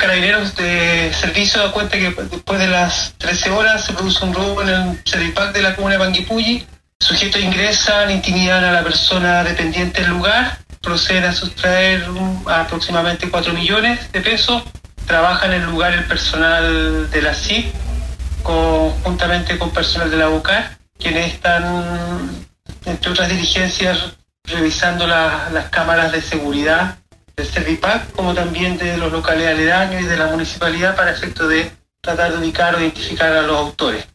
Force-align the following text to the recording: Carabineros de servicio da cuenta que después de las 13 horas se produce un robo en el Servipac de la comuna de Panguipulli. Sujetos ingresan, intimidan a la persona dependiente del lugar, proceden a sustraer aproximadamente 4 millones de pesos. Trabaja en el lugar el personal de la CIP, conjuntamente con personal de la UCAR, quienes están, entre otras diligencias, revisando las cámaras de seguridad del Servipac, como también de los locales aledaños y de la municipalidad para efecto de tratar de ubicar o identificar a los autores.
Carabineros 0.00 0.56
de 0.56 1.12
servicio 1.12 1.60
da 1.60 1.72
cuenta 1.72 1.98
que 1.98 2.10
después 2.10 2.58
de 2.58 2.68
las 2.68 3.12
13 3.18 3.50
horas 3.50 3.84
se 3.84 3.92
produce 3.92 4.24
un 4.24 4.32
robo 4.32 4.62
en 4.62 4.68
el 4.70 5.00
Servipac 5.04 5.52
de 5.52 5.60
la 5.60 5.76
comuna 5.76 5.96
de 5.96 5.98
Panguipulli. 5.98 6.66
Sujetos 6.98 7.42
ingresan, 7.42 8.10
intimidan 8.10 8.64
a 8.64 8.72
la 8.72 8.82
persona 8.82 9.44
dependiente 9.44 10.00
del 10.00 10.12
lugar, 10.12 10.56
proceden 10.80 11.24
a 11.24 11.34
sustraer 11.34 12.02
aproximadamente 12.46 13.28
4 13.28 13.52
millones 13.52 14.10
de 14.10 14.22
pesos. 14.22 14.62
Trabaja 15.06 15.44
en 15.44 15.52
el 15.52 15.64
lugar 15.64 15.92
el 15.92 16.04
personal 16.04 17.10
de 17.10 17.20
la 17.20 17.34
CIP, 17.34 17.66
conjuntamente 18.42 19.58
con 19.58 19.70
personal 19.70 20.10
de 20.10 20.16
la 20.16 20.30
UCAR, 20.30 20.78
quienes 20.98 21.34
están, 21.34 22.46
entre 22.86 23.10
otras 23.10 23.28
diligencias, 23.28 23.98
revisando 24.44 25.06
las 25.06 25.68
cámaras 25.68 26.10
de 26.10 26.22
seguridad 26.22 26.96
del 27.40 27.48
Servipac, 27.48 28.12
como 28.12 28.34
también 28.34 28.76
de 28.76 28.98
los 28.98 29.10
locales 29.10 29.48
aledaños 29.48 30.02
y 30.02 30.04
de 30.04 30.16
la 30.16 30.26
municipalidad 30.26 30.94
para 30.94 31.12
efecto 31.12 31.48
de 31.48 31.70
tratar 32.02 32.32
de 32.32 32.38
ubicar 32.38 32.74
o 32.74 32.80
identificar 32.80 33.32
a 33.32 33.42
los 33.42 33.56
autores. 33.56 34.06